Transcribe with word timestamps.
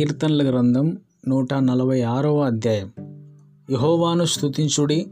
కీర్తనల 0.00 0.50
గ్రంథం 0.50 0.96
నూట 1.28 1.54
నలభై 1.54 2.02
ఆరవ 2.02 2.40
అధ్యాయం. 2.40 2.92
యహోవాను 3.70 4.24
స్తుతించుడి. 4.24 5.06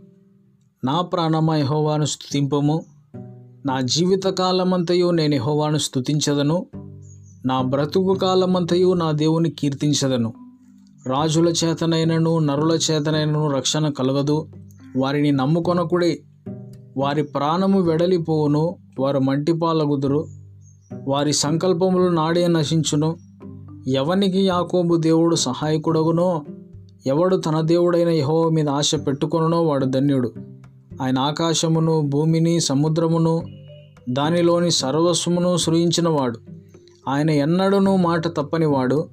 నా 0.85 1.01
ప్రాణమా 1.01 1.56
యహోవాను 1.56 2.04
స్తుతింపము. 2.04 2.85
నా 3.66 3.80
జీవిత 3.80 4.27
కాలమంతయు 4.27 5.11
నేను 5.11 5.35
యహోవాను 5.35 5.79
స్థుతించదను 5.79 6.66
నా 7.47 7.62
బ్రతుకు 7.62 8.15
కాలమంతయు 8.15 8.93
నా 8.93 9.11
దేవుని 9.11 9.51
కీర్తించదను. 9.51 10.33
రాజుల 11.07 11.48
చేతనైనను 11.48 12.39
నరుల 12.39 12.79
చేతనైనను 12.90 13.51
రక్షణ 13.51 13.89
కలగదు. 13.89 14.48
వారిని 14.97 15.33
నమ్ముకొనకుడే. 15.33 16.23
వారి 16.97 17.23
ప్రాణము 17.23 17.80
వెడలిపోవును 17.80 18.77
వారు 18.98 19.19
మంటిపాలగుదురు. 19.19 20.27
వారి 21.09 21.33
సంకల్పములు 21.33 22.09
నాడే 22.09 22.47
నశించును. 22.47 23.27
ఎవనికి 23.88 24.41
యాకోబు 24.41 24.97
దేవుడు 24.97 25.37
సహాయకుడగునో 25.37 26.42
ఎవడు 27.06 27.37
తన 27.37 27.60
దేవుడైన 27.60 28.09
యహోవ 28.09 28.48
మీద 28.48 28.69
ఆశ 28.69 28.95
పెట్టుకొనునో 28.95 29.62
వాడు 29.62 29.84
ధన్యుడు. 29.84 30.33
ఆయన 31.02 31.19
ఆకాశమును 31.19 32.01
భూమిని 32.01 32.60
సముద్రమును 32.60 33.43
దానిలోని 34.10 34.70
సర్వస్వమును 34.70 35.56
సృయించినవాడు 35.56 36.38
ఆయన 37.09 37.30
ఎన్నడూనూ 37.30 37.96
మాట 37.96 38.29
తప్పనివాడు. 38.29 39.09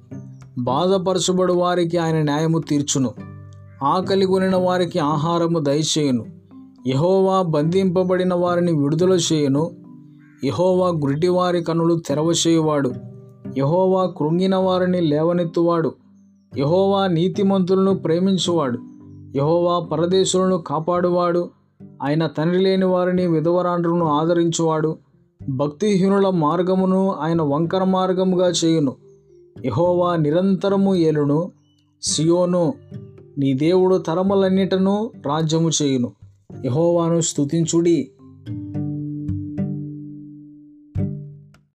బాధపరచబడు 0.58 1.52
వారికి 1.52 1.96
ఆయన 1.96 2.22
న్యాయము 2.22 2.58
తీర్చును. 2.58 3.12
ఆకలి 3.84 4.26
కొనిన 4.26 4.56
వారికి 4.56 4.98
ఆహారము 4.98 5.58
దయచేయును. 5.58 6.26
యహోవా 6.86 7.42
బంధింపబడిన 7.42 8.34
వారిని 8.34 8.72
విడుదల 8.72 9.18
చేయును. 9.32 9.70
యహోవా 10.44 10.88
గురిటివారి 10.88 11.62
కనులు 11.62 11.94
తెరవచేయువాడు. 11.94 12.92
యహోవా 13.56 14.06
కృంగిన 14.06 14.56
వారిని 14.56 15.00
లేవనెత్తువాడు. 15.00 15.94
యహోవా 16.58 17.06
నీతిమంతులను 17.06 17.94
ప్రేమించువాడు. 17.94 18.78
యహోవా 19.36 19.78
పరదేశులను 19.78 20.58
కాపాడువాడు. 20.58 21.50
ఆయన 22.02 22.26
తండ్రి 22.26 22.62
లేని 22.62 22.84
వారిని 22.84 23.26
విధవరాండ్రులను 23.26 24.06
ఆదరించువాడు. 24.06 24.96
భక్తిహీనుల 25.48 26.30
మార్గమును 26.30 27.12
ఆయన 27.12 27.42
వంకర 27.42 27.84
మార్గముగా 27.84 28.48
చేయును. 28.48 28.96
యహోవా 29.64 30.16
నిరంతరము 30.16 30.94
ఏలును. 30.94 31.52
సియోను 32.02 32.74
నీ 33.38 33.52
దేవుడు 33.52 33.96
తరములన్నిటను 33.96 35.10
రాజ్యము 35.26 35.70
చేయును. 35.82 36.12
యహోవాను 36.64 37.20
స్తుతించుడి. 37.20 38.10